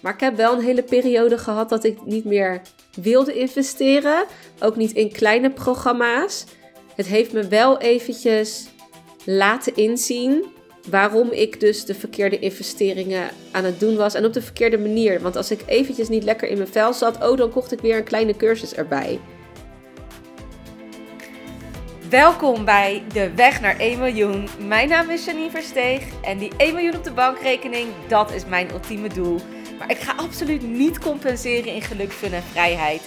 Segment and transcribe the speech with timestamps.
[0.00, 2.60] Maar ik heb wel een hele periode gehad dat ik niet meer
[2.94, 4.24] wilde investeren.
[4.60, 6.44] Ook niet in kleine programma's.
[6.94, 8.68] Het heeft me wel eventjes
[9.24, 10.44] laten inzien
[10.90, 15.20] waarom ik dus de verkeerde investeringen aan het doen was en op de verkeerde manier.
[15.20, 17.96] Want als ik eventjes niet lekker in mijn vel zat, oh, dan kocht ik weer
[17.96, 19.20] een kleine cursus erbij.
[22.10, 24.48] Welkom bij De Weg naar 1 miljoen.
[24.66, 28.70] Mijn naam is Janine Versteeg en die 1 miljoen op de bankrekening, dat is mijn
[28.70, 29.40] ultieme doel.
[29.78, 33.02] Maar ik ga absoluut niet compenseren in geluk, fun en vrijheid.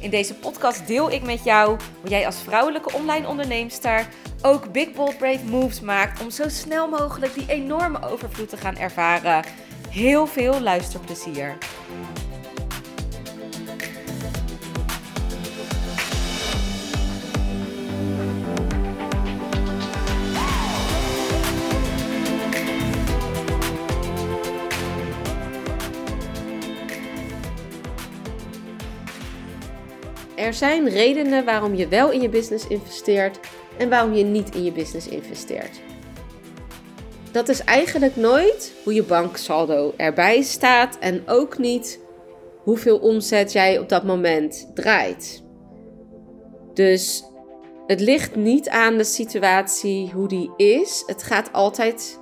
[0.00, 4.08] In deze podcast deel ik met jou hoe jij als vrouwelijke online onderneemster
[4.42, 8.76] ook big bold brave moves maakt om zo snel mogelijk die enorme overvloed te gaan
[8.76, 9.44] ervaren.
[9.90, 11.58] Heel veel luisterplezier.
[30.40, 33.40] Er zijn redenen waarom je wel in je business investeert
[33.78, 35.80] en waarom je niet in je business investeert.
[37.32, 42.00] Dat is eigenlijk nooit hoe je banksaldo erbij staat en ook niet
[42.62, 45.42] hoeveel omzet jij op dat moment draait.
[46.74, 47.24] Dus
[47.86, 51.02] het ligt niet aan de situatie hoe die is.
[51.06, 52.20] Het gaat altijd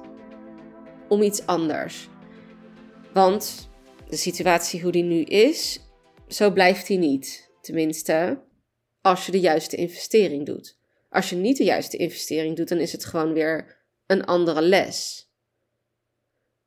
[1.09, 2.09] om iets anders.
[3.13, 3.71] Want
[4.09, 5.81] de situatie hoe die nu is,
[6.29, 7.48] zo blijft die niet.
[7.69, 8.39] Tenminste,
[9.01, 10.79] als je de juiste investering doet.
[11.11, 15.29] Als je niet de juiste investering doet, dan is het gewoon weer een andere les.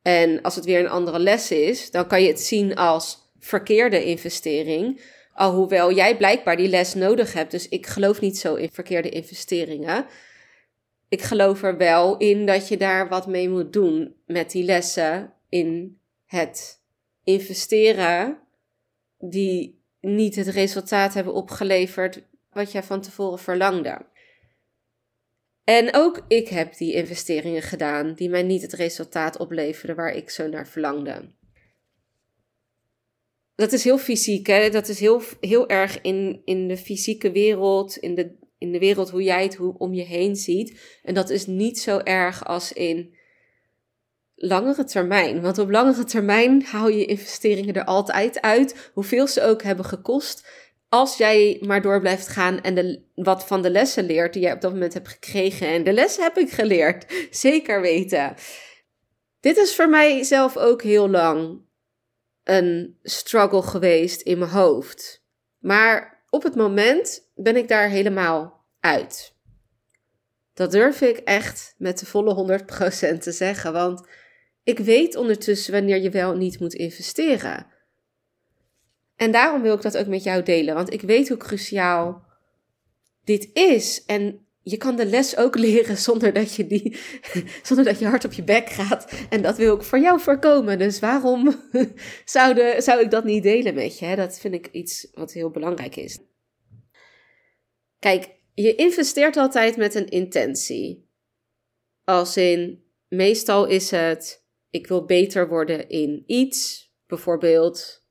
[0.01, 4.05] En als het weer een andere les is, dan kan je het zien als verkeerde
[4.05, 5.01] investering.
[5.33, 7.51] Alhoewel jij blijkbaar die les nodig hebt.
[7.51, 10.05] Dus ik geloof niet zo in verkeerde investeringen.
[11.09, 15.33] Ik geloof er wel in dat je daar wat mee moet doen met die lessen
[15.49, 16.81] in het
[17.23, 18.39] investeren
[19.17, 24.09] die niet het resultaat hebben opgeleverd wat jij van tevoren verlangde.
[25.63, 30.29] En ook ik heb die investeringen gedaan die mij niet het resultaat opleverden waar ik
[30.29, 31.35] zo naar verlangde.
[33.55, 34.69] Dat is heel fysiek, hè?
[34.69, 39.09] dat is heel, heel erg in, in de fysieke wereld, in de, in de wereld
[39.09, 40.99] hoe jij het hoe, om je heen ziet.
[41.03, 43.15] En dat is niet zo erg als in
[44.41, 45.41] langere termijn.
[45.41, 50.47] Want op langere termijn haal je investeringen er altijd uit, hoeveel ze ook hebben gekost.
[50.89, 54.53] Als jij maar door blijft gaan en de, wat van de lessen leert die jij
[54.53, 55.67] op dat moment hebt gekregen.
[55.67, 58.35] En de lessen heb ik geleerd, zeker weten.
[59.39, 61.61] Dit is voor mij zelf ook heel lang
[62.43, 65.23] een struggle geweest in mijn hoofd.
[65.59, 69.35] Maar op het moment ben ik daar helemaal uit.
[70.53, 72.59] Dat durf ik echt met de volle
[73.15, 73.73] 100% te zeggen.
[73.73, 74.07] Want
[74.71, 77.67] ik weet ondertussen wanneer je wel niet moet investeren.
[79.15, 82.25] En daarom wil ik dat ook met jou delen, want ik weet hoe cruciaal
[83.23, 84.05] dit is.
[84.05, 86.97] En je kan de les ook leren zonder dat je, die,
[87.67, 89.11] zonder dat je hard op je bek gaat.
[89.29, 90.79] En dat wil ik voor jou voorkomen.
[90.79, 91.61] Dus waarom
[92.25, 94.15] zou, de, zou ik dat niet delen met je?
[94.15, 96.19] Dat vind ik iets wat heel belangrijk is.
[97.99, 101.09] Kijk, je investeert altijd met een intentie.
[102.03, 104.40] Als in, meestal is het
[104.71, 106.89] ik wil beter worden in iets.
[107.07, 108.03] Bijvoorbeeld,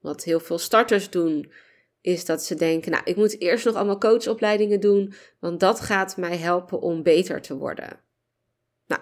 [0.00, 1.52] wat heel veel starters doen,
[2.00, 6.16] is dat ze denken: Nou, ik moet eerst nog allemaal coachopleidingen doen, want dat gaat
[6.16, 8.00] mij helpen om beter te worden.
[8.86, 9.00] Nou,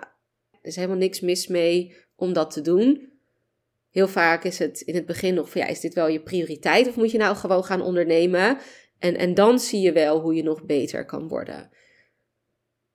[0.51, 3.13] er is helemaal niks mis mee om dat te doen.
[3.91, 6.97] Heel vaak is het in het begin nog ja, is dit wel je prioriteit of
[6.97, 8.59] moet je nou gewoon gaan ondernemen?
[8.99, 11.71] En, en dan zie je wel hoe je nog beter kan worden.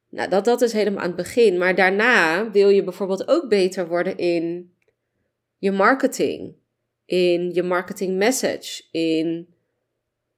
[0.10, 1.58] Nou, dat, dat is helemaal aan het begin.
[1.58, 4.74] Maar daarna wil je bijvoorbeeld ook beter worden in
[5.58, 6.56] je marketing,
[7.06, 9.48] in je marketing message, in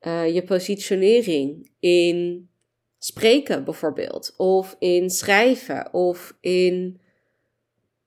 [0.01, 2.49] uh, je positionering, in
[2.97, 7.01] spreken bijvoorbeeld, of in schrijven, of in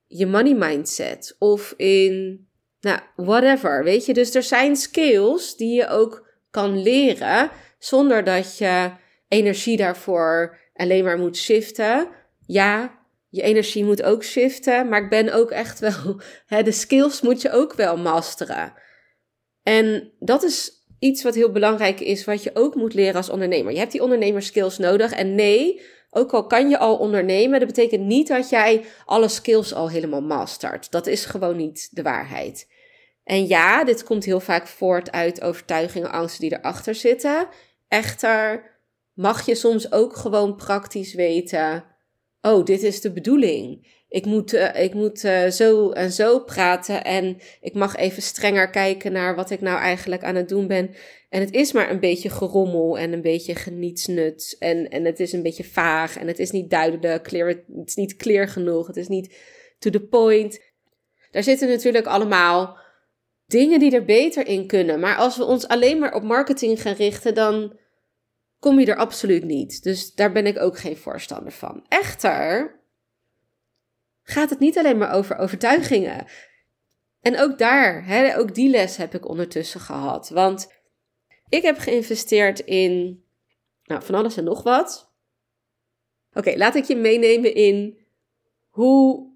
[0.06, 2.46] je money mindset, of in,
[2.80, 3.84] nou, whatever.
[3.84, 8.90] Weet je, dus er zijn skills die je ook kan leren zonder dat je
[9.28, 12.08] energie daarvoor alleen maar moet shiften.
[12.46, 12.98] Ja,
[13.28, 17.42] je energie moet ook shiften, maar ik ben ook echt wel, hè, de skills moet
[17.42, 18.72] je ook wel masteren.
[19.62, 23.72] En dat is iets wat heel belangrijk is, wat je ook moet leren als ondernemer.
[23.72, 25.12] Je hebt die ondernemerskills nodig.
[25.12, 25.80] En nee,
[26.10, 30.22] ook al kan je al ondernemen, dat betekent niet dat jij alle skills al helemaal
[30.22, 30.90] mastert.
[30.90, 32.72] Dat is gewoon niet de waarheid.
[33.24, 37.48] En ja, dit komt heel vaak voort uit overtuigingen, angsten die erachter zitten.
[37.88, 38.62] Echter,
[39.14, 41.84] mag je soms ook gewoon praktisch weten
[42.44, 43.92] oh, dit is de bedoeling.
[44.08, 48.70] Ik moet, uh, ik moet uh, zo en zo praten en ik mag even strenger
[48.70, 50.90] kijken naar wat ik nou eigenlijk aan het doen ben.
[51.28, 55.32] En het is maar een beetje gerommel en een beetje genietsnut en, en het is
[55.32, 59.08] een beetje vaag en het is niet duidelijk, het is niet clear genoeg, het is
[59.08, 59.36] niet
[59.78, 60.60] to the point.
[61.30, 62.78] Daar zitten natuurlijk allemaal
[63.46, 65.00] dingen die er beter in kunnen.
[65.00, 67.76] Maar als we ons alleen maar op marketing gaan richten, dan
[68.64, 69.82] kom je er absoluut niet.
[69.82, 71.84] Dus daar ben ik ook geen voorstander van.
[71.88, 72.80] Echter
[74.22, 76.26] gaat het niet alleen maar over overtuigingen.
[77.20, 80.28] En ook daar, hè, ook die les heb ik ondertussen gehad.
[80.28, 80.72] Want
[81.48, 83.24] ik heb geïnvesteerd in
[83.84, 85.12] nou, van alles en nog wat.
[86.32, 87.98] Oké, laat ik je meenemen in
[88.68, 89.32] hoe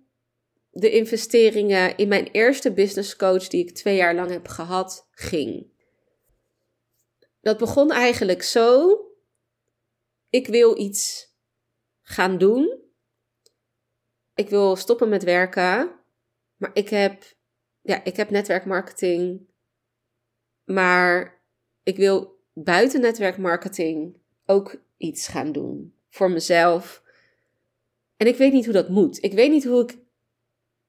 [0.71, 5.67] de investeringen in mijn eerste business coach, die ik twee jaar lang heb gehad, ging.
[7.41, 9.03] Dat begon eigenlijk zo.
[10.31, 11.33] Ik wil iets
[12.03, 12.83] gaan doen.
[14.35, 15.91] Ik wil stoppen met werken.
[16.57, 17.23] Maar ik heb,
[17.81, 19.47] ja, ik heb netwerkmarketing.
[20.65, 21.41] Maar
[21.83, 24.17] ik wil buiten netwerkmarketing
[24.47, 25.95] ook iets gaan doen.
[26.09, 27.03] Voor mezelf.
[28.17, 29.23] En ik weet niet hoe dat moet.
[29.23, 29.99] Ik weet niet hoe ik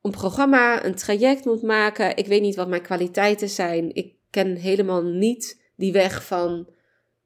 [0.01, 2.17] een programma, een traject moet maken.
[2.17, 3.95] Ik weet niet wat mijn kwaliteiten zijn.
[3.95, 6.69] Ik ken helemaal niet die weg van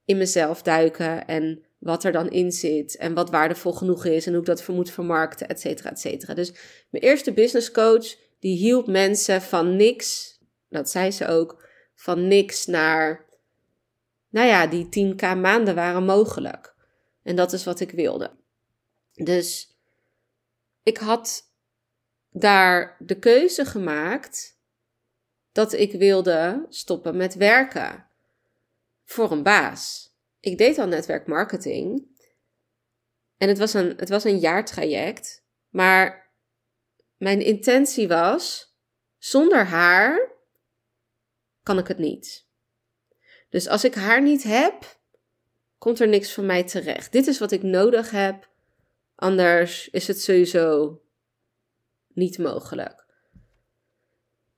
[0.06, 4.32] in mezelf duiken en wat er dan in zit en wat waardevol genoeg is en
[4.32, 6.34] hoe ik dat moet vermarkten, et cetera, et cetera.
[6.34, 6.52] Dus
[6.90, 10.38] mijn eerste business coach, die hielp mensen van niks,
[10.70, 13.26] dat zei ze ook, van niks naar,
[14.30, 16.76] nou ja, die 10k maanden waren mogelijk.
[17.24, 18.32] En dat is wat ik wilde.
[19.14, 19.78] Dus
[20.84, 21.52] ik had
[22.30, 24.60] daar de keuze gemaakt
[25.52, 28.08] dat ik wilde stoppen met werken
[29.06, 30.03] voor een baas.
[30.44, 32.08] Ik deed al netwerkmarketing
[33.38, 36.32] en het was een, het was een jaartraject, maar
[37.18, 38.74] mijn intentie was:
[39.18, 40.32] zonder haar
[41.62, 42.48] kan ik het niet.
[43.50, 45.00] Dus als ik haar niet heb,
[45.78, 47.12] komt er niks van mij terecht.
[47.12, 48.50] Dit is wat ik nodig heb,
[49.16, 51.02] anders is het sowieso
[52.08, 53.06] niet mogelijk.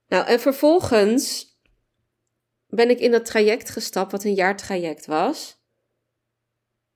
[0.08, 1.54] Nou, en vervolgens
[2.68, 5.64] ben ik in dat traject gestapt, wat een jaartraject was.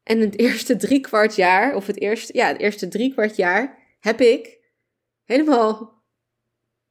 [0.09, 3.77] En het eerste drie kwart jaar, of het eerste, ja, het eerste drie kwart jaar,
[4.00, 4.57] heb ik
[5.23, 6.03] helemaal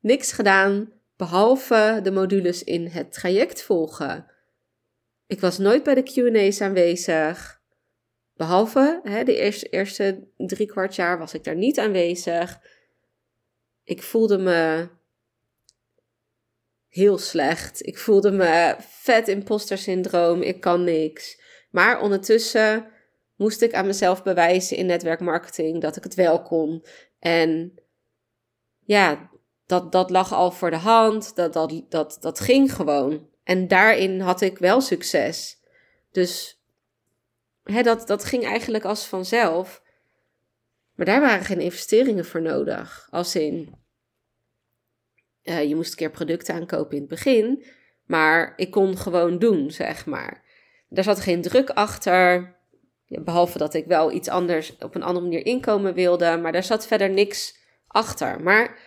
[0.01, 4.31] niks gedaan, behalve de modules in het traject volgen.
[5.27, 7.61] Ik was nooit bij de QA's aanwezig.
[8.35, 12.61] Behalve hè, de eerste, eerste drie kwart jaar was ik daar niet aanwezig.
[13.85, 14.89] Ik voelde me
[16.89, 17.87] heel slecht.
[17.87, 20.43] Ik voelde me vet imposter syndroom.
[20.43, 21.41] Ik kan niks.
[21.71, 22.97] Maar ondertussen
[23.39, 26.85] moest ik aan mezelf bewijzen in netwerkmarketing dat ik het wel kon.
[27.19, 27.75] En
[28.85, 29.31] ja,
[29.67, 31.37] dat, dat lag al voor de hand.
[31.37, 33.29] Dat, dat, dat, dat ging gewoon.
[33.45, 35.61] En daarin had ik wel succes.
[36.11, 36.63] Dus
[37.63, 39.83] hè, dat, dat ging eigenlijk als vanzelf.
[40.95, 43.09] Maar daar waren geen investeringen voor nodig.
[43.11, 43.75] Als in,
[45.43, 47.65] uh, je moest een keer producten aankopen in het begin.
[48.05, 50.45] Maar ik kon gewoon doen, zeg maar.
[50.89, 52.57] Daar zat geen druk achter.
[53.09, 56.37] Behalve dat ik wel iets anders op een andere manier inkomen wilde.
[56.37, 57.57] Maar daar zat verder niks
[57.87, 58.43] achter.
[58.43, 58.79] Maar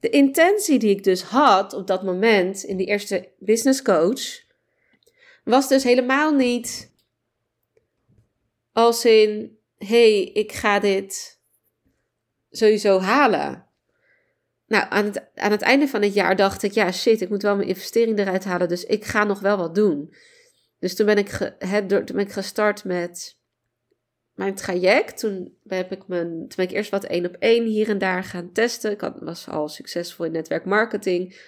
[0.00, 4.40] de intentie die ik dus had op dat moment in die eerste business coach.
[5.44, 6.92] Was dus helemaal niet
[8.72, 11.40] als in: hey, ik ga dit
[12.50, 13.66] sowieso halen.
[14.66, 17.42] Nou, aan het, aan het einde van het jaar dacht ik, ja shit, ik moet
[17.42, 20.14] wel mijn investering eruit halen, dus ik ga nog wel wat doen.
[20.82, 23.36] Dus toen ben ik, toen ben ik gestart met
[24.34, 25.18] mijn traject.
[25.18, 28.24] Toen, heb ik mijn, toen ben ik eerst wat één op één hier en daar
[28.24, 28.90] gaan testen.
[28.90, 31.40] Ik had, was al succesvol in netwerkmarketing.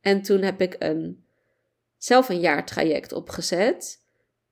[0.00, 1.24] En toen heb ik een,
[1.96, 4.04] zelf een jaartraject opgezet.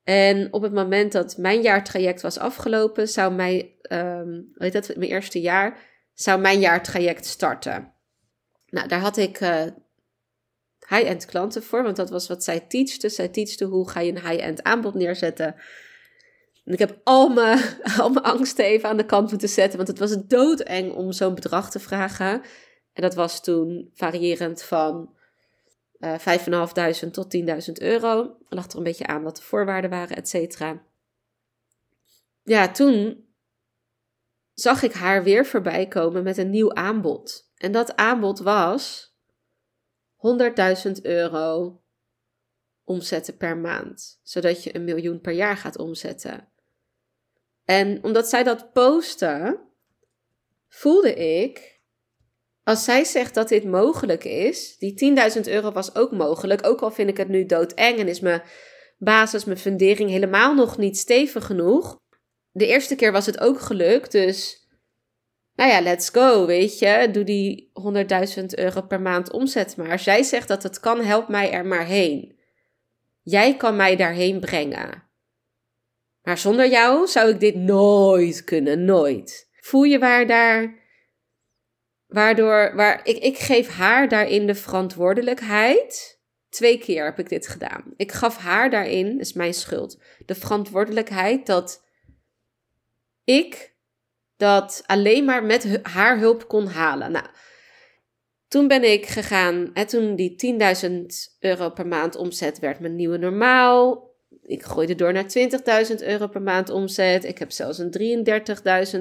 [0.03, 5.11] En op het moment dat mijn jaartraject was afgelopen, zou mijn, um, weet dat, mijn
[5.11, 5.79] eerste jaar,
[6.13, 7.93] zou mijn jaartraject starten.
[8.69, 9.65] Nou, daar had ik uh,
[10.89, 13.09] high-end klanten voor, want dat was wat zij teachte.
[13.09, 15.55] Zij teachte hoe ga je een high-end aanbod neerzetten.
[16.65, 17.59] En ik heb al mijn,
[17.99, 21.35] al mijn angsten even aan de kant moeten zetten, want het was doodeng om zo'n
[21.35, 22.41] bedrag te vragen.
[22.93, 25.13] En dat was toen variërend van
[25.99, 26.19] uh,
[27.05, 27.37] 5.500 tot
[27.67, 28.37] 10.000 euro.
[28.49, 30.83] Lag er een beetje aan wat de voorwaarden waren, et cetera.
[32.43, 33.25] Ja, toen
[34.53, 37.51] zag ik haar weer voorbij komen met een nieuw aanbod.
[37.57, 39.14] En dat aanbod was
[40.25, 41.79] 100.000 euro
[42.83, 46.47] omzetten per maand, zodat je een miljoen per jaar gaat omzetten.
[47.65, 49.59] En omdat zij dat postte,
[50.67, 51.81] voelde ik,
[52.63, 56.91] als zij zegt dat dit mogelijk is, die 10.000 euro was ook mogelijk, ook al
[56.91, 58.43] vind ik het nu doodeng en is mijn
[58.97, 61.99] basis, mijn fundering helemaal nog niet stevig genoeg.
[62.51, 64.64] De eerste keer was het ook gelukt, dus
[65.55, 67.09] nou ja, let's go, weet je.
[67.11, 67.71] Doe die
[68.39, 69.99] 100.000 euro per maand omzet maar.
[69.99, 72.39] Jij zegt dat het kan, help mij er maar heen.
[73.21, 75.03] Jij kan mij daarheen brengen.
[76.21, 79.49] Maar zonder jou zou ik dit nooit kunnen, nooit.
[79.59, 80.83] Voel je waar daar.
[82.07, 86.19] Waardoor, waar, ik, ik geef haar daarin de verantwoordelijkheid.
[86.49, 87.93] Twee keer heb ik dit gedaan.
[87.95, 91.85] Ik gaf haar daarin, is mijn schuld, de verantwoordelijkheid dat
[93.23, 93.74] ik
[94.37, 97.11] dat alleen maar met haar hulp kon halen.
[97.11, 97.25] Nou,
[98.47, 100.57] toen ben ik gegaan, en toen die
[100.89, 100.95] 10.000
[101.39, 104.09] euro per maand omzet werd mijn nieuwe normaal.
[104.41, 105.25] Ik gooide door naar
[105.89, 107.23] 20.000 euro per maand omzet.
[107.23, 108.25] Ik heb zelfs een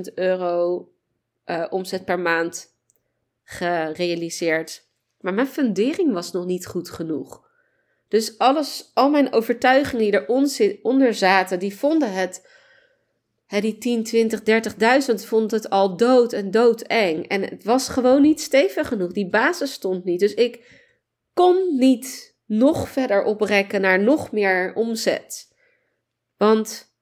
[0.09, 0.89] 33.000 euro
[1.47, 2.75] uh, omzet per maand
[3.45, 4.89] gerealiseerd.
[5.21, 7.43] Maar mijn fundering was nog niet goed genoeg.
[8.09, 12.49] Dus alles, al mijn overtuigingen die eronder zaten, die vonden het
[13.49, 14.41] die 10, 20,
[15.11, 17.29] 30.000 vond het al dood en doodeng.
[17.29, 19.13] En het was gewoon niet stevig genoeg.
[19.13, 20.21] Die basis stond niet.
[20.21, 20.83] Dus ik
[21.33, 25.53] kon niet nog verder oprekken naar nog meer omzet.
[26.37, 26.93] Want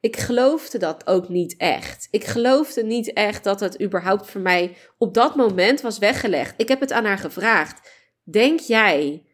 [0.00, 2.08] ik geloofde dat ook niet echt.
[2.10, 6.54] Ik geloofde niet echt dat het überhaupt voor mij op dat moment was weggelegd.
[6.56, 7.90] Ik heb het aan haar gevraagd.
[8.22, 9.26] Denk jij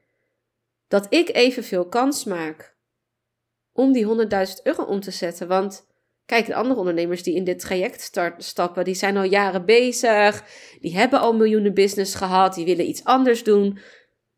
[0.89, 2.77] dat ik evenveel kans maak
[3.73, 5.49] om die 100.000 euro om te zetten?
[5.49, 5.87] Want
[6.26, 10.45] Kijk, de andere ondernemers die in dit traject start, stappen, die zijn al jaren bezig.
[10.81, 12.55] Die hebben al miljoenen business gehad.
[12.55, 13.79] Die willen iets anders doen.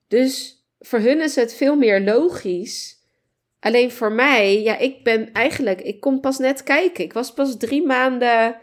[0.08, 3.02] Dus voor hun is het veel meer logisch.
[3.60, 7.04] Alleen voor mij, ja, ik ben eigenlijk, ik kom pas net kijken.
[7.04, 8.56] Ik was pas drie maanden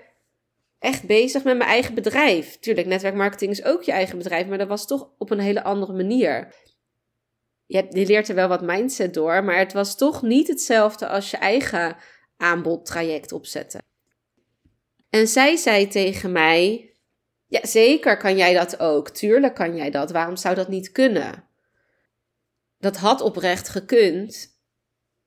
[0.79, 2.59] echt bezig met mijn eigen bedrijf.
[2.59, 5.93] Tuurlijk, netwerkmarketing is ook je eigen bedrijf, maar dat was toch op een hele andere
[5.93, 6.55] manier.
[7.65, 11.31] Je, je leert er wel wat mindset door, maar het was toch niet hetzelfde als
[11.31, 11.95] je eigen
[12.41, 13.83] aanbodtraject opzetten.
[15.09, 16.93] En zij zei tegen mij:
[17.47, 19.09] Ja, zeker kan jij dat ook.
[19.09, 20.11] Tuurlijk kan jij dat.
[20.11, 21.47] Waarom zou dat niet kunnen?
[22.77, 24.59] Dat had oprecht gekund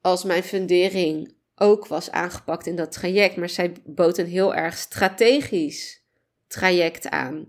[0.00, 3.36] als mijn fundering ook was aangepakt in dat traject.
[3.36, 6.02] Maar zij bood een heel erg strategisch
[6.46, 7.48] traject aan.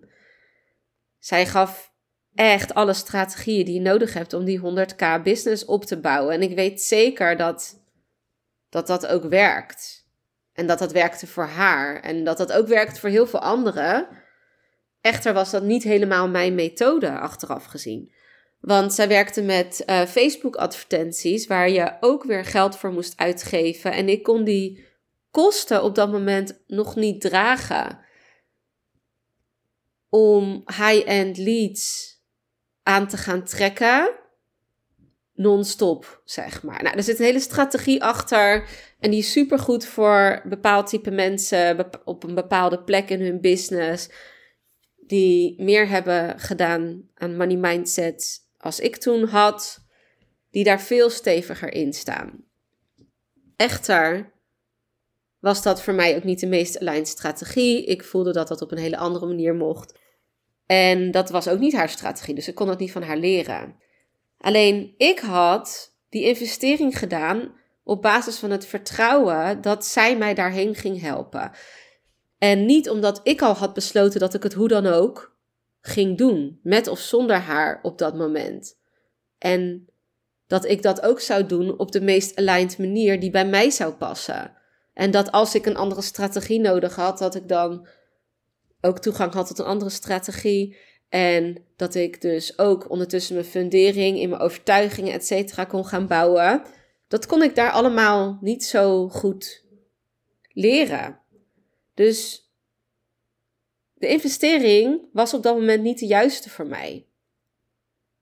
[1.20, 1.94] Zij gaf
[2.36, 6.34] echt alle strategieën die je nodig hebt om die 100k business op te bouwen.
[6.34, 7.85] En ik weet zeker dat
[8.76, 10.08] dat dat ook werkt.
[10.54, 12.00] En dat dat werkte voor haar.
[12.02, 14.08] En dat dat ook werkt voor heel veel anderen.
[15.02, 18.14] Echter was dat niet helemaal mijn methode achteraf gezien.
[18.60, 23.92] Want zij werkte met uh, Facebook-advertenties, waar je ook weer geld voor moest uitgeven.
[23.92, 24.86] En ik kon die
[25.32, 28.00] kosten op dat moment nog niet dragen.
[30.10, 32.14] Om high-end leads
[32.84, 34.24] aan te gaan trekken
[35.36, 36.84] non-stop, zeg maar.
[36.84, 41.90] Nou, er zit een hele strategie achter en die is supergoed voor bepaald type mensen
[42.06, 44.10] op een bepaalde plek in hun business
[45.08, 49.86] die meer hebben gedaan aan money mindset als ik toen had,
[50.52, 52.44] die daar veel steviger in staan.
[53.56, 54.34] Echter
[55.40, 57.86] was dat voor mij ook niet de meest aligned strategie.
[57.86, 60.00] Ik voelde dat dat op een hele andere manier mocht.
[60.66, 63.76] En dat was ook niet haar strategie, dus ik kon dat niet van haar leren.
[64.46, 70.76] Alleen ik had die investering gedaan op basis van het vertrouwen dat zij mij daarheen
[70.76, 71.52] ging helpen.
[72.38, 75.38] En niet omdat ik al had besloten dat ik het hoe dan ook
[75.82, 78.78] ging doen, met of zonder haar op dat moment.
[79.38, 79.90] En
[80.48, 83.94] dat ik dat ook zou doen op de meest aligned manier die bij mij zou
[83.94, 84.54] passen.
[84.94, 87.88] En dat als ik een andere strategie nodig had, dat ik dan
[88.82, 90.78] ook toegang had tot een andere strategie.
[91.10, 96.08] En dat ik dus ook ondertussen mijn fundering in mijn overtuigingen, et cetera, kon gaan
[96.08, 96.64] bouwen.
[97.08, 99.64] Dat kon ik daar allemaal niet zo goed
[100.52, 101.20] leren.
[101.94, 102.50] Dus
[103.94, 107.06] de investering was op dat moment niet de juiste voor mij.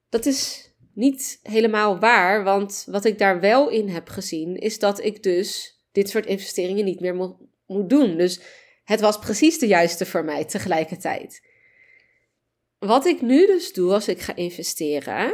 [0.10, 5.04] Dat is niet helemaal waar, want wat ik daar wel in heb gezien, is dat
[5.04, 7.16] ik dus dit soort investeringen niet meer
[7.66, 8.18] moet doen.
[8.18, 8.42] Dus
[8.84, 11.52] het was precies de juiste voor mij tegelijkertijd.
[12.86, 15.34] Wat ik nu dus doe als ik ga investeren,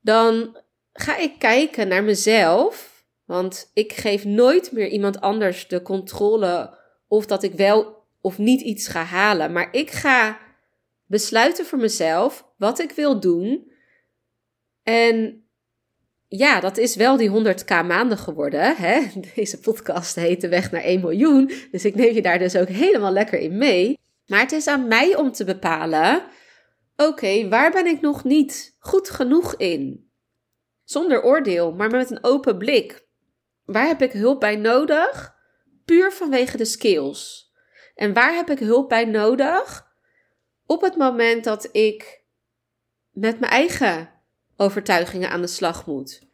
[0.00, 0.60] dan
[0.92, 3.04] ga ik kijken naar mezelf.
[3.24, 6.78] Want ik geef nooit meer iemand anders de controle
[7.08, 9.52] of dat ik wel of niet iets ga halen.
[9.52, 10.38] Maar ik ga
[11.04, 13.72] besluiten voor mezelf wat ik wil doen.
[14.82, 15.44] En
[16.28, 18.76] ja, dat is wel die 100k maanden geworden.
[18.76, 19.00] Hè?
[19.34, 21.50] Deze podcast heet De Weg naar 1 miljoen.
[21.70, 23.98] Dus ik neem je daar dus ook helemaal lekker in mee.
[24.26, 26.22] Maar het is aan mij om te bepalen:
[26.96, 30.10] oké, waar ben ik nog niet goed genoeg in?
[30.84, 33.06] Zonder oordeel, maar met een open blik.
[33.64, 35.34] Waar heb ik hulp bij nodig?
[35.84, 37.52] Puur vanwege de skills.
[37.94, 39.86] En waar heb ik hulp bij nodig?
[40.66, 42.24] Op het moment dat ik
[43.10, 44.10] met mijn eigen
[44.56, 46.26] overtuigingen aan de slag moet.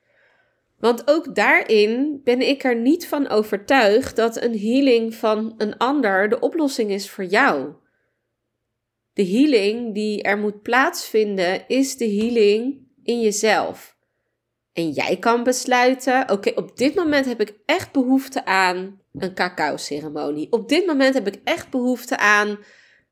[0.78, 6.28] Want ook daarin ben ik er niet van overtuigd dat een healing van een ander
[6.28, 7.74] de oplossing is voor jou.
[9.12, 13.96] De healing die er moet plaatsvinden is de healing in jezelf.
[14.72, 20.52] En jij kan besluiten: oké, op dit moment heb ik echt behoefte aan een cacao-ceremonie.
[20.52, 22.58] Op dit moment heb ik echt behoefte aan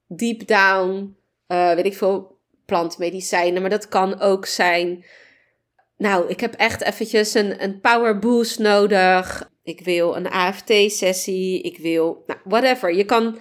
[0.07, 1.17] deep down,
[1.49, 3.61] uh, weet ik veel, plantmedicijnen.
[3.61, 5.05] Maar dat kan ook zijn.
[5.97, 9.51] Nou, ik heb echt eventjes een, een power boost nodig.
[9.63, 11.63] Ik wil een AFT-sessie.
[11.63, 12.95] Ik wil, nou, whatever.
[12.95, 13.39] Je kan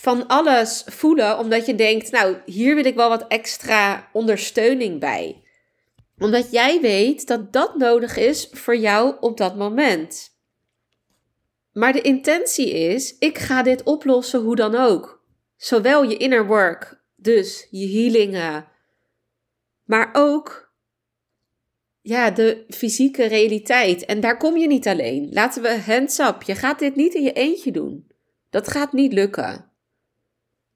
[0.00, 5.42] van alles voelen, omdat je denkt, nou, hier wil ik wel wat extra ondersteuning bij.
[6.18, 10.28] Omdat jij weet dat dat nodig is voor jou op dat moment.
[11.72, 15.24] Maar de intentie is, ik ga dit oplossen hoe dan ook.
[15.56, 18.66] Zowel je inner work, dus je healingen,
[19.84, 20.72] maar ook
[22.00, 24.04] ja, de fysieke realiteit.
[24.04, 25.32] En daar kom je niet alleen.
[25.32, 26.42] Laten we hands up.
[26.42, 28.10] Je gaat dit niet in je eentje doen.
[28.50, 29.69] Dat gaat niet lukken.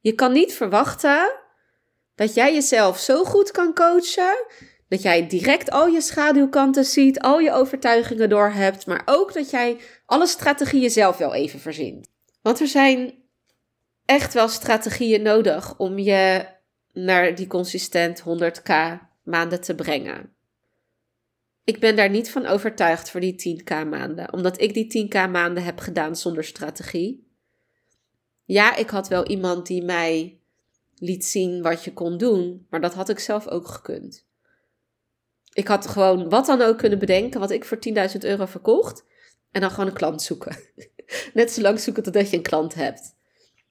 [0.05, 1.33] Je kan niet verwachten
[2.15, 4.47] dat jij jezelf zo goed kan coachen.
[4.89, 9.51] Dat jij direct al je schaduwkanten ziet, al je overtuigingen door hebt, maar ook dat
[9.51, 12.09] jij alle strategieën zelf wel even verzint.
[12.43, 13.15] Want er zijn
[14.05, 16.47] echt wel strategieën nodig om je
[16.93, 18.73] naar die consistent 100k
[19.23, 20.33] maanden te brengen.
[21.65, 25.65] Ik ben daar niet van overtuigd voor die 10k maanden, omdat ik die 10k maanden
[25.65, 27.34] heb gedaan zonder strategie.
[28.45, 30.41] Ja, ik had wel iemand die mij
[30.95, 34.27] liet zien wat je kon doen, maar dat had ik zelf ook gekund.
[35.53, 37.79] Ik had gewoon wat dan ook kunnen bedenken wat ik voor
[38.11, 39.05] 10.000 euro verkocht
[39.51, 40.57] en dan gewoon een klant zoeken.
[41.35, 43.15] Net zo lang zoeken totdat je een klant hebt.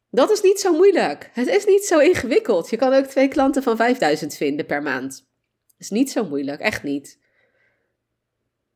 [0.10, 1.30] Dat is niet zo moeilijk.
[1.34, 2.70] Het is niet zo ingewikkeld.
[2.70, 5.28] Je kan ook twee klanten van 5000 vinden per maand.
[5.78, 7.20] Is niet zo moeilijk, echt niet.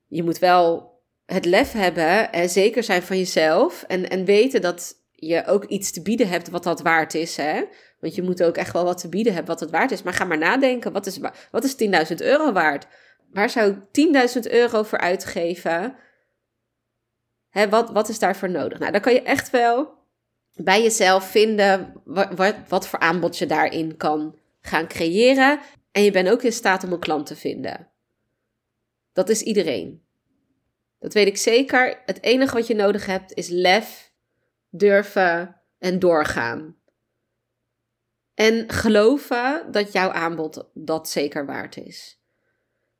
[0.07, 0.95] Je moet wel
[1.25, 5.91] het lef hebben en zeker zijn van jezelf en, en weten dat je ook iets
[5.91, 7.35] te bieden hebt wat dat waard is.
[7.35, 7.63] Hè?
[7.99, 10.03] Want je moet ook echt wel wat te bieden hebben wat het waard is.
[10.03, 11.19] Maar ga maar nadenken, wat is,
[11.51, 11.75] wat is
[12.11, 12.87] 10.000 euro waard?
[13.31, 15.95] Waar zou ik 10.000 euro voor uitgeven?
[17.49, 18.79] Hè, wat, wat is daarvoor nodig?
[18.79, 19.93] Nou, dan kan je echt wel
[20.53, 25.59] bij jezelf vinden wat, wat, wat voor aanbod je daarin kan gaan creëren.
[25.91, 27.87] En je bent ook in staat om een klant te vinden.
[29.13, 30.01] Dat is iedereen.
[30.99, 32.01] Dat weet ik zeker.
[32.05, 34.06] Het enige wat je nodig hebt is lef
[34.77, 36.75] durven en doorgaan.
[38.33, 42.19] En geloven dat jouw aanbod dat zeker waard is.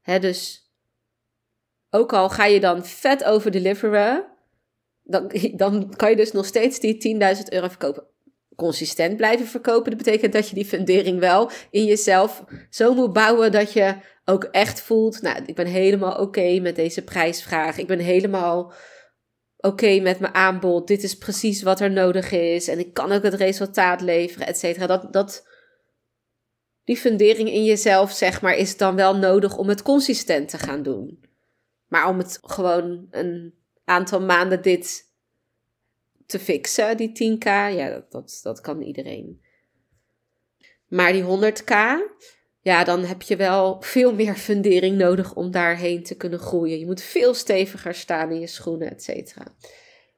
[0.02, 0.72] Hè, dus
[1.90, 4.26] ook al ga je dan vet over deliveren,
[5.04, 5.32] dan,
[5.64, 8.04] dan kan je dus nog steeds die 10.000 euro verkopen.
[8.56, 13.52] Consistent blijven verkopen, dat betekent dat je die fundering wel in jezelf zo moet bouwen
[13.52, 17.78] dat je ook echt voelt, nou, ik ben helemaal oké met deze prijsvraag.
[17.78, 18.74] Ik ben helemaal
[19.58, 20.88] oké met mijn aanbod.
[20.88, 22.68] Dit is precies wat er nodig is.
[22.68, 24.88] En ik kan ook het resultaat leveren, et cetera.
[24.88, 25.48] Dat, dat,
[26.84, 30.84] die fundering in jezelf, zeg maar, is dan wel nodig om het consistent te gaan
[30.84, 31.26] doen.
[31.88, 35.06] Maar om het gewoon een aantal maanden dit
[36.26, 39.42] te fixen, die 10k, ja, dat, dat, dat kan iedereen.
[40.88, 41.76] Maar die 100k,
[42.68, 46.80] ja, dan heb je wel veel meer fundering nodig om daarheen te kunnen groeien.
[46.80, 49.46] Je moet veel steviger staan in je schoenen, et cetera.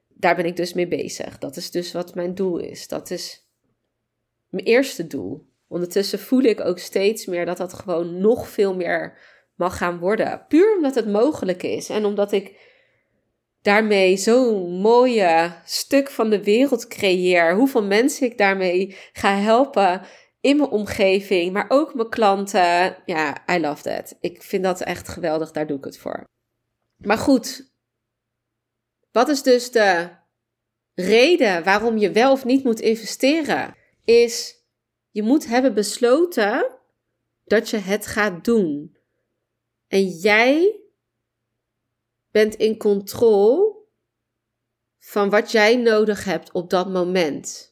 [0.08, 1.38] Daar ben ik dus mee bezig.
[1.38, 2.88] Dat is dus wat mijn doel is.
[2.88, 3.48] Dat is
[4.50, 5.48] mijn eerste doel.
[5.68, 9.18] Ondertussen voel ik ook steeds meer dat dat gewoon nog veel meer
[9.56, 10.46] mag gaan worden.
[10.48, 12.56] Puur omdat het mogelijk is en omdat ik
[13.62, 17.56] daarmee zo'n mooie stuk van de wereld creëer.
[17.56, 20.02] Hoeveel mensen ik daarmee ga helpen
[20.42, 22.98] in mijn omgeving, maar ook mijn klanten.
[23.06, 24.16] Ja, I love that.
[24.20, 26.24] Ik vind dat echt geweldig, daar doe ik het voor.
[26.98, 27.74] Maar goed,
[29.12, 30.10] wat is dus de
[30.94, 33.76] reden waarom je wel of niet moet investeren?
[34.04, 34.58] Is
[35.12, 36.78] je moet hebben besloten
[37.44, 38.98] dat je het gaat doen.
[39.88, 40.82] En jij
[42.32, 43.78] bent in controle
[45.00, 47.69] van wat jij nodig hebt op dat moment.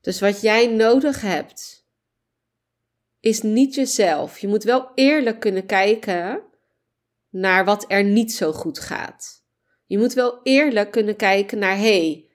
[0.00, 1.86] Dus wat jij nodig hebt
[3.20, 4.38] is niet jezelf.
[4.38, 6.42] Je moet wel eerlijk kunnen kijken
[7.28, 9.44] naar wat er niet zo goed gaat.
[9.86, 12.28] Je moet wel eerlijk kunnen kijken naar hey,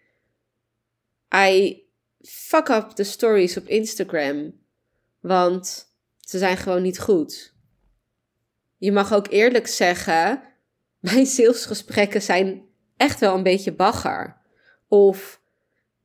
[1.35, 1.83] I
[2.21, 4.59] fuck up de stories op Instagram,
[5.19, 7.53] want ze zijn gewoon niet goed.
[8.77, 10.43] Je mag ook eerlijk zeggen,
[10.99, 12.65] mijn salesgesprekken zijn
[12.97, 14.41] echt wel een beetje bagger.
[14.87, 15.41] Of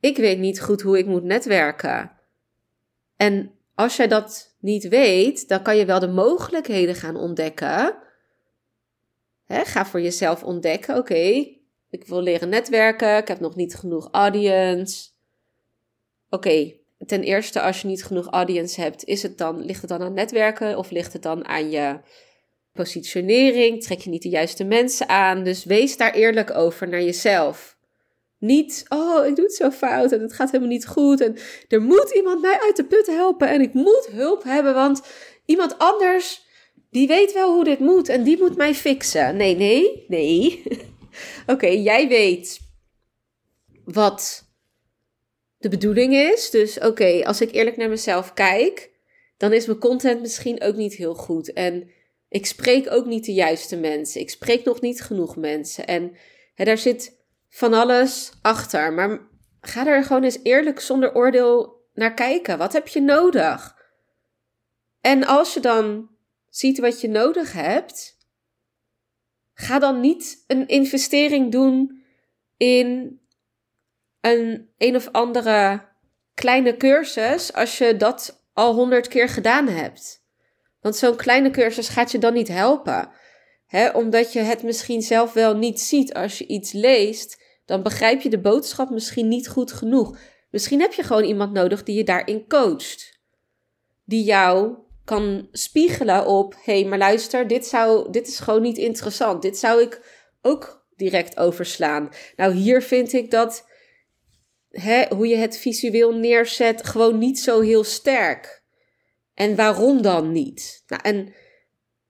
[0.00, 2.12] ik weet niet goed hoe ik moet netwerken.
[3.16, 7.96] En als jij dat niet weet, dan kan je wel de mogelijkheden gaan ontdekken.
[9.46, 11.46] ga voor jezelf ontdekken, oké,
[11.90, 15.08] ik wil leren netwerken, ik heb nog niet genoeg audience.
[16.30, 16.72] Oké,
[17.06, 20.14] ten eerste, als je niet genoeg audience hebt, is het dan, ligt het dan aan
[20.14, 22.00] netwerken of ligt het dan aan je
[22.72, 23.82] positionering?
[23.82, 25.44] Trek je niet de juiste mensen aan?
[25.44, 27.77] Dus wees daar eerlijk over naar jezelf.
[28.38, 31.20] Niet, oh, ik doe het zo fout en het gaat helemaal niet goed.
[31.20, 31.36] En
[31.68, 35.02] er moet iemand mij uit de put helpen en ik moet hulp hebben, want
[35.44, 36.46] iemand anders,
[36.90, 39.36] die weet wel hoe dit moet en die moet mij fixen.
[39.36, 40.62] Nee, nee, nee.
[41.46, 42.60] Oké, jij weet
[43.84, 44.48] wat
[45.58, 46.50] de bedoeling is.
[46.50, 48.90] Dus oké, als ik eerlijk naar mezelf kijk,
[49.36, 51.52] dan is mijn content misschien ook niet heel goed.
[51.52, 51.90] En
[52.28, 54.20] ik spreek ook niet de juiste mensen.
[54.20, 55.86] Ik spreek nog niet genoeg mensen.
[55.86, 56.16] En
[56.54, 57.17] hè, daar zit
[57.48, 58.92] van alles achter.
[58.92, 59.20] Maar
[59.60, 62.58] ga er gewoon eens eerlijk zonder oordeel naar kijken.
[62.58, 63.76] Wat heb je nodig?
[65.00, 66.10] En als je dan
[66.48, 68.16] ziet wat je nodig hebt,
[69.54, 72.02] ga dan niet een investering doen
[72.56, 73.20] in
[74.20, 75.88] een een of andere
[76.34, 80.26] kleine cursus als je dat al honderd keer gedaan hebt.
[80.80, 83.10] Want zo'n kleine cursus gaat je dan niet helpen.
[83.92, 88.30] Omdat je het misschien zelf wel niet ziet als je iets leest, dan begrijp je
[88.30, 90.18] de boodschap misschien niet goed genoeg.
[90.50, 93.20] Misschien heb je gewoon iemand nodig die je daarin coacht.
[94.04, 98.78] Die jou kan spiegelen op: hé, hey, maar luister, dit, zou, dit is gewoon niet
[98.78, 99.42] interessant.
[99.42, 100.00] Dit zou ik
[100.42, 102.08] ook direct overslaan.
[102.36, 103.66] Nou, hier vind ik dat
[105.08, 108.62] hoe je het visueel neerzet gewoon niet zo heel sterk.
[109.34, 110.82] En waarom dan niet?
[110.86, 111.34] Nou, en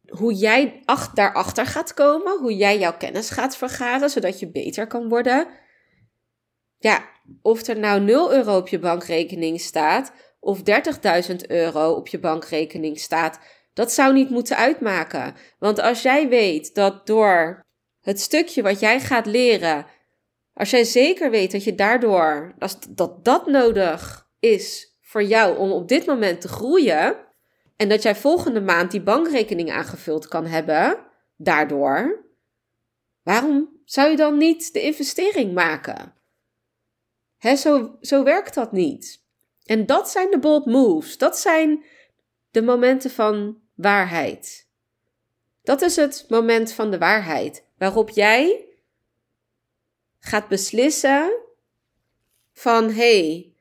[0.09, 4.87] hoe jij ach, daarachter gaat komen, hoe jij jouw kennis gaat vergaren, zodat je beter
[4.87, 5.47] kan worden.
[6.79, 7.09] Ja,
[7.43, 10.59] of er nou 0 euro op je bankrekening staat of
[11.29, 13.41] 30.000 euro op je bankrekening staat,
[13.73, 15.35] dat zou niet moeten uitmaken.
[15.59, 17.67] Want als jij weet dat door
[18.01, 19.87] het stukje wat jij gaat leren,
[20.53, 22.55] als jij zeker weet dat je daardoor,
[22.89, 27.28] dat dat nodig is voor jou om op dit moment te groeien,
[27.79, 30.99] en dat jij volgende maand die bankrekening aangevuld kan hebben,
[31.37, 32.25] daardoor,
[33.23, 36.15] waarom zou je dan niet de investering maken?
[37.37, 39.23] Hè, zo, zo werkt dat niet.
[39.65, 41.19] En dat zijn de bold moves.
[41.19, 41.85] Dat zijn
[42.51, 44.69] de momenten van waarheid.
[45.63, 48.67] Dat is het moment van de waarheid waarop jij
[50.19, 51.33] gaat beslissen
[52.53, 53.53] van hé, hey,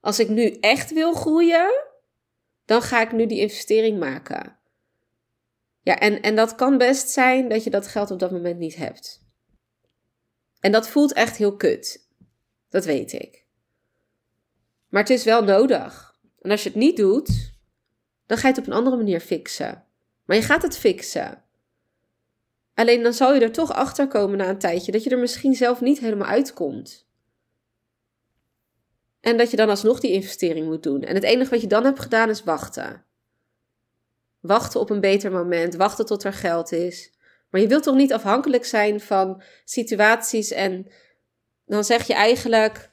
[0.00, 1.83] als ik nu echt wil groeien,
[2.64, 4.58] dan ga ik nu die investering maken.
[5.82, 8.76] Ja, en, en dat kan best zijn dat je dat geld op dat moment niet
[8.76, 9.22] hebt.
[10.60, 12.08] En dat voelt echt heel kut.
[12.68, 13.44] Dat weet ik.
[14.88, 16.18] Maar het is wel nodig.
[16.40, 17.52] En als je het niet doet,
[18.26, 19.84] dan ga je het op een andere manier fixen.
[20.24, 21.42] Maar je gaat het fixen.
[22.74, 25.54] Alleen dan zal je er toch achter komen na een tijdje dat je er misschien
[25.54, 27.06] zelf niet helemaal uitkomt.
[29.24, 31.02] En dat je dan alsnog die investering moet doen.
[31.02, 33.04] En het enige wat je dan hebt gedaan is wachten.
[34.40, 37.12] Wachten op een beter moment, wachten tot er geld is.
[37.50, 40.86] Maar je wilt toch niet afhankelijk zijn van situaties en
[41.66, 42.90] dan zeg je eigenlijk,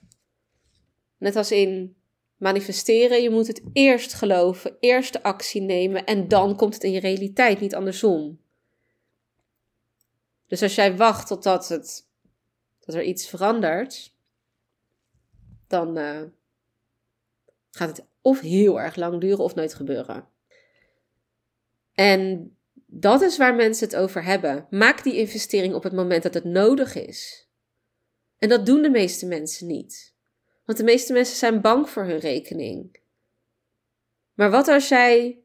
[1.17, 1.95] net als in
[2.37, 6.91] manifesteren, je moet het eerst geloven, eerst de actie nemen en dan komt het in
[6.91, 8.39] je realiteit, niet andersom.
[10.47, 12.07] Dus als jij wacht totdat het,
[12.79, 14.10] dat er iets verandert,
[15.71, 16.21] dan uh,
[17.71, 20.27] gaat het of heel erg lang duren of nooit gebeuren.
[21.93, 22.51] En
[22.85, 24.67] dat is waar mensen het over hebben.
[24.69, 27.49] Maak die investering op het moment dat het nodig is.
[28.37, 30.15] En dat doen de meeste mensen niet.
[30.65, 32.99] Want de meeste mensen zijn bang voor hun rekening.
[34.33, 35.43] Maar wat als jij,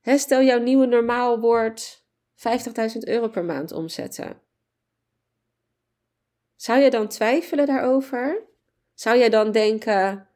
[0.00, 4.40] hè, stel jouw nieuwe normaal wordt 50.000 euro per maand omzetten.
[6.56, 8.46] Zou je dan twijfelen daarover?
[8.98, 10.28] Zou jij dan denken: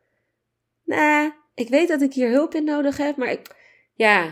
[0.84, 3.56] Nou, ik weet dat ik hier hulp in nodig heb, maar ik,
[3.94, 4.26] ja,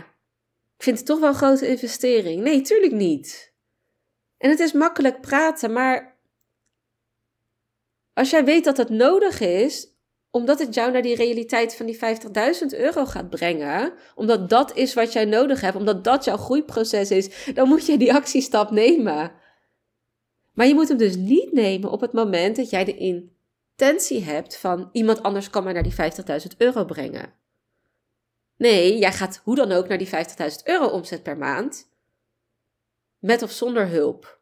[0.77, 2.43] ik vind het toch wel een grote investering.
[2.43, 3.53] Nee, tuurlijk niet.
[4.39, 6.17] En het is makkelijk praten, maar
[8.13, 9.89] als jij weet dat het nodig is,
[10.31, 12.01] omdat het jou naar die realiteit van die 50.000
[12.71, 17.53] euro gaat brengen, omdat dat is wat jij nodig hebt, omdat dat jouw groeiproces is,
[17.55, 19.33] dan moet je die actiestap nemen.
[20.53, 22.97] Maar je moet hem dus niet nemen op het moment dat jij de
[23.81, 25.95] intentie hebt van iemand anders kan mij naar die
[26.51, 27.33] 50.000 euro brengen.
[28.57, 30.13] Nee, jij gaat hoe dan ook naar die 50.000
[30.65, 31.89] euro omzet per maand,
[33.19, 34.41] met of zonder hulp.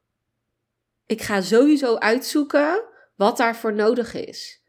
[1.07, 2.85] Ik ga sowieso uitzoeken
[3.17, 4.63] wat daarvoor nodig is.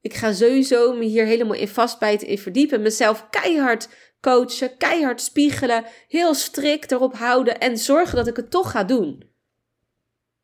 [0.00, 2.82] Ik ga sowieso me hier helemaal in vastbijten, in verdiepen.
[2.82, 3.88] Mezelf keihard
[4.20, 9.18] coachen, keihard spiegelen, heel strikt erop houden en zorgen dat ik het toch ga doen.
[9.18, 9.28] Dat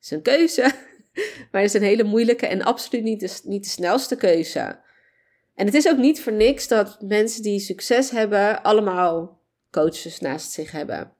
[0.01, 0.73] is een keuze,
[1.51, 4.79] maar het is een hele moeilijke en absoluut niet de, niet de snelste keuze.
[5.55, 10.51] En het is ook niet voor niks dat mensen die succes hebben, allemaal coaches naast
[10.51, 11.13] zich hebben.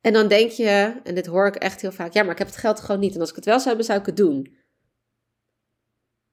[0.00, 2.46] En dan denk je, en dit hoor ik echt heel vaak, ja, maar ik heb
[2.46, 3.14] het geld gewoon niet.
[3.14, 4.56] En als ik het wel zou hebben, zou ik het doen.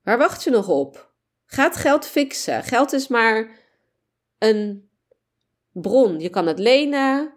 [0.01, 1.13] Waar wacht je nog op?
[1.45, 2.63] Ga het geld fixen.
[2.63, 3.49] Geld is maar
[4.37, 4.89] een
[5.71, 6.19] bron.
[6.19, 7.33] Je kan het lenen.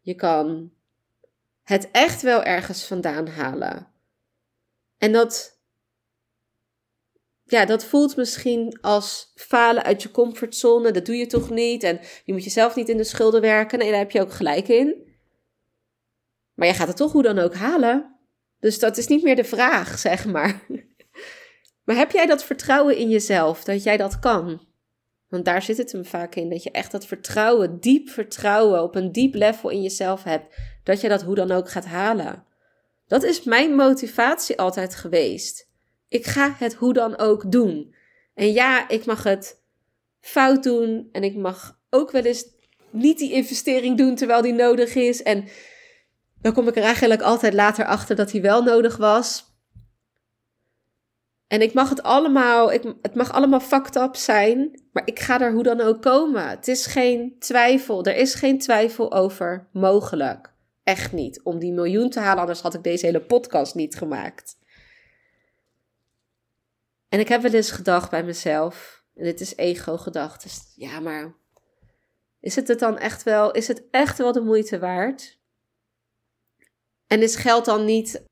[0.00, 0.72] Je kan
[1.62, 3.89] het echt wel ergens vandaan halen.
[5.00, 5.60] En dat,
[7.44, 10.90] ja, dat voelt misschien als falen uit je comfortzone.
[10.90, 11.82] Dat doe je toch niet?
[11.82, 13.78] En je moet jezelf niet in de schulden werken.
[13.78, 15.08] Nee, daar heb je ook gelijk in.
[16.54, 18.18] Maar je gaat het toch hoe dan ook halen.
[18.58, 20.60] Dus dat is niet meer de vraag, zeg maar.
[21.84, 24.66] Maar heb jij dat vertrouwen in jezelf, dat jij dat kan?
[25.28, 28.94] Want daar zit het hem vaak in, dat je echt dat vertrouwen, diep vertrouwen op
[28.94, 32.44] een diep level in jezelf hebt, dat je dat hoe dan ook gaat halen.
[33.10, 35.68] Dat is mijn motivatie altijd geweest.
[36.08, 37.94] Ik ga het hoe dan ook doen.
[38.34, 39.62] En ja, ik mag het
[40.20, 42.44] fout doen en ik mag ook wel eens
[42.90, 45.22] niet die investering doen terwijl die nodig is.
[45.22, 45.48] En
[46.40, 49.44] dan kom ik er eigenlijk altijd later achter dat die wel nodig was.
[51.46, 55.40] En ik mag het allemaal, ik, het mag allemaal fucked up zijn, maar ik ga
[55.40, 56.48] er hoe dan ook komen.
[56.48, 60.49] Het is geen twijfel, er is geen twijfel over mogelijk.
[60.82, 61.42] Echt niet.
[61.42, 64.58] Om die miljoen te halen, anders had ik deze hele podcast niet gemaakt.
[67.08, 71.34] En ik heb wel eens gedacht bij mezelf, en dit is ego-gedacht, ja, maar
[72.40, 75.38] is het het dan echt wel, is het echt wel de moeite waard?
[77.06, 78.24] En is geld dan niet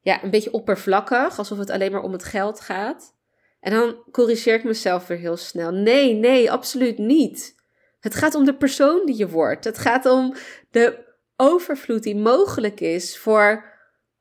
[0.00, 3.14] ja, een beetje oppervlakkig, alsof het alleen maar om het geld gaat.
[3.60, 5.70] En dan corrigeer ik mezelf weer heel snel.
[5.70, 7.54] Nee, nee, absoluut niet.
[8.00, 9.64] Het gaat om de persoon die je wordt.
[9.64, 10.34] Het gaat om
[10.70, 11.05] de
[11.36, 13.74] overvloed die mogelijk is voor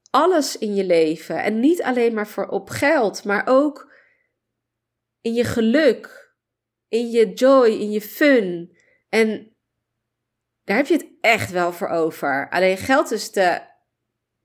[0.10, 1.44] alles in je leven.
[1.44, 3.94] En niet alleen maar voor op geld, maar ook
[5.22, 6.34] in je geluk,
[6.88, 8.78] in je joy, in je fun.
[9.10, 9.56] En
[10.64, 12.50] daar heb je het echt wel voor over.
[12.50, 13.62] Alleen geld is de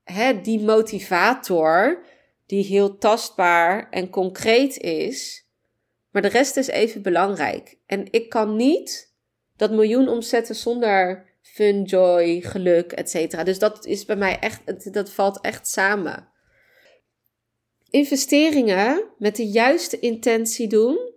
[0.03, 2.03] hè, die motivator,
[2.45, 5.45] die heel tastbaar en concreet is,
[6.09, 7.77] maar de rest is even belangrijk.
[7.85, 9.15] En ik kan niet
[9.55, 13.45] dat miljoen omzetten zonder fun, joy, geluk, etc.
[13.45, 16.29] Dus dat is bij mij echt, dat valt echt samen.
[17.89, 21.13] Investeringen met de juiste intentie doen,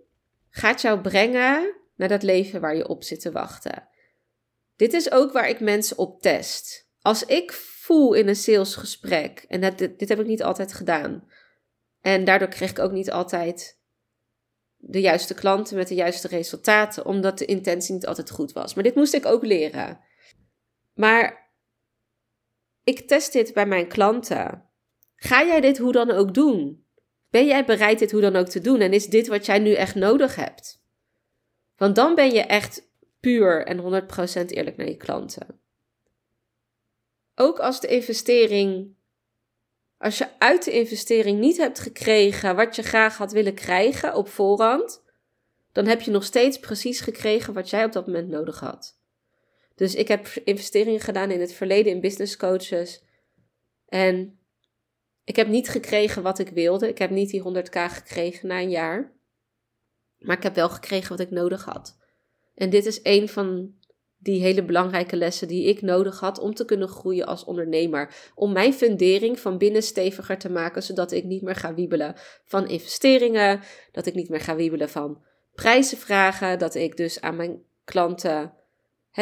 [0.49, 3.87] gaat jou brengen naar dat leven waar je op zit te wachten.
[4.75, 6.89] Dit is ook waar ik mensen op test.
[7.01, 7.51] Als ik
[7.85, 9.45] voel in een salesgesprek.
[9.47, 11.29] En dat, dit, dit heb ik niet altijd gedaan.
[12.01, 13.79] En daardoor kreeg ik ook niet altijd
[14.77, 18.73] de juiste klanten met de juiste resultaten, omdat de intentie niet altijd goed was.
[18.73, 19.99] Maar dit moest ik ook leren.
[20.95, 21.51] Maar
[22.83, 24.69] ik test dit bij mijn klanten.
[25.15, 26.85] Ga jij dit hoe dan ook doen?
[27.29, 28.79] Ben jij bereid dit hoe dan ook te doen?
[28.79, 30.83] En is dit wat jij nu echt nodig hebt?
[31.77, 34.03] Want dan ben je echt puur en
[34.43, 35.59] 100% eerlijk naar je klanten.
[37.35, 38.95] Ook als de investering,
[39.97, 44.27] als je uit de investering niet hebt gekregen wat je graag had willen krijgen op
[44.27, 45.03] voorhand,
[45.71, 48.97] dan heb je nog steeds precies gekregen wat jij op dat moment nodig had.
[49.75, 53.03] Dus ik heb investeringen gedaan in het verleden in business coaches.
[53.85, 54.39] En
[55.23, 56.87] ik heb niet gekregen wat ik wilde.
[56.87, 59.13] Ik heb niet die 100k gekregen na een jaar.
[60.17, 61.97] Maar ik heb wel gekregen wat ik nodig had.
[62.55, 63.75] En dit is een van
[64.17, 68.31] die hele belangrijke lessen die ik nodig had om te kunnen groeien als ondernemer.
[68.35, 72.67] Om mijn fundering van binnen steviger te maken, zodat ik niet meer ga wiebelen van
[72.67, 73.61] investeringen,
[73.91, 78.53] dat ik niet meer ga wiebelen van prijzen vragen, dat ik dus aan mijn klanten,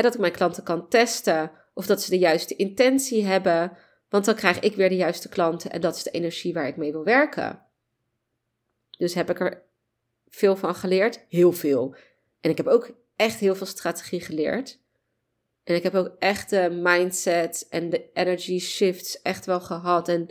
[0.01, 3.77] dat ik mijn klanten kan testen of dat ze de juiste intentie hebben,
[4.09, 6.77] want dan krijg ik weer de juiste klanten en dat is de energie waar ik
[6.77, 7.61] mee wil werken.
[8.97, 9.63] Dus heb ik er
[10.29, 11.95] veel van geleerd, heel veel.
[12.41, 14.79] En ik heb ook echt heel veel strategie geleerd.
[15.63, 20.07] En ik heb ook echt de mindset en de energy shifts echt wel gehad.
[20.07, 20.29] En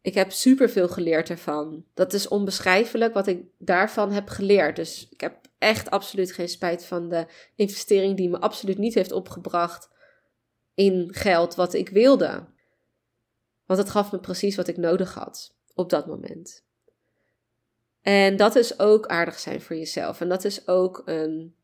[0.00, 1.84] Ik heb superveel geleerd ervan.
[1.94, 4.76] Dat is onbeschrijfelijk wat ik daarvan heb geleerd.
[4.76, 9.12] Dus ik heb echt absoluut geen spijt van de investering die me absoluut niet heeft
[9.12, 9.90] opgebracht
[10.74, 12.44] in geld wat ik wilde.
[13.66, 16.64] Want het gaf me precies wat ik nodig had op dat moment.
[18.00, 20.20] En dat is ook aardig zijn voor jezelf.
[20.20, 21.54] En dat is ook een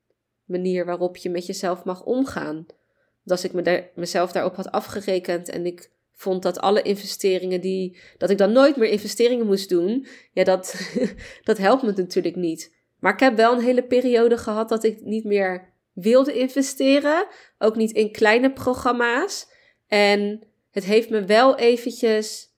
[0.45, 2.55] manier waarop je met jezelf mag omgaan.
[2.55, 7.99] Want als ik me mezelf daarop had afgerekend en ik vond dat alle investeringen die.
[8.19, 10.07] dat ik dan nooit meer investeringen moest doen.
[10.33, 10.93] Ja, dat,
[11.43, 12.77] dat helpt me natuurlijk niet.
[12.99, 17.27] Maar ik heb wel een hele periode gehad dat ik niet meer wilde investeren.
[17.59, 19.49] Ook niet in kleine programma's.
[19.87, 22.49] En het heeft me wel eventjes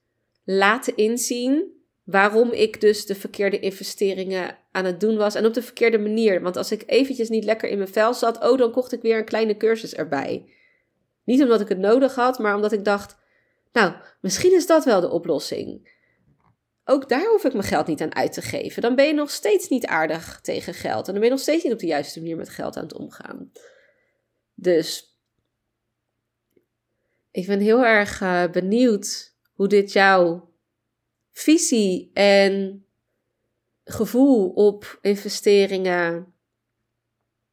[0.43, 5.61] laten inzien waarom ik dus de verkeerde investeringen aan het doen was en op de
[5.61, 6.41] verkeerde manier.
[6.41, 9.17] Want als ik eventjes niet lekker in mijn vel zat, oh, dan kocht ik weer
[9.17, 10.45] een kleine cursus erbij.
[11.23, 13.17] Niet omdat ik het nodig had, maar omdat ik dacht,
[13.71, 15.99] nou, misschien is dat wel de oplossing.
[16.85, 18.81] Ook daar hoef ik mijn geld niet aan uit te geven.
[18.81, 21.07] Dan ben je nog steeds niet aardig tegen geld.
[21.07, 22.93] En dan ben je nog steeds niet op de juiste manier met geld aan het
[22.93, 23.51] omgaan.
[24.53, 25.17] Dus
[27.31, 30.53] ik ben heel erg uh, benieuwd hoe dit jouw
[31.31, 32.85] visie en
[33.83, 36.33] gevoel op investeringen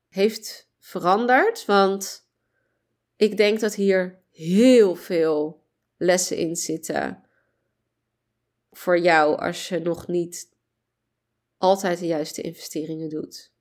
[0.09, 1.65] heeft veranderd.
[1.65, 2.29] Want
[3.17, 5.65] ik denk dat hier heel veel
[5.97, 7.28] lessen in zitten
[8.79, 10.49] voor jou als je nog niet
[11.57, 13.53] altijd de juiste investeringen doet.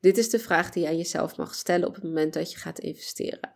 [0.00, 2.78] Dit is de vraag die aan jezelf mag stellen op het moment dat je gaat
[2.78, 3.54] investeren.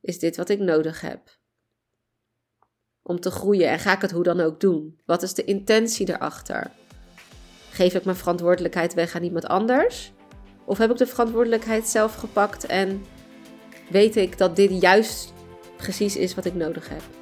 [0.00, 1.38] Is dit wat ik nodig heb?
[3.02, 5.00] Om te groeien en ga ik het hoe dan ook doen?
[5.04, 6.70] Wat is de intentie erachter?
[7.70, 10.12] Geef ik mijn verantwoordelijkheid weg aan iemand anders?
[10.64, 13.04] Of heb ik de verantwoordelijkheid zelf gepakt en
[13.90, 15.32] weet ik dat dit juist
[15.76, 17.21] precies is wat ik nodig heb?